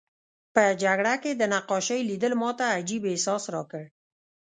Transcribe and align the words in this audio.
په 0.53 0.63
جګړه 0.83 1.13
کې 1.23 1.31
د 1.35 1.41
نقاشۍ 1.53 1.99
لیدل 2.09 2.33
ماته 2.41 2.65
عجیب 2.79 3.01
احساس 3.11 3.43
راکړ 3.53 3.83